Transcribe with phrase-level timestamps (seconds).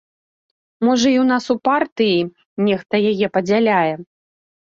[0.87, 2.19] Можа і ў нас у партыі
[2.69, 3.93] нехта яе падзяляе.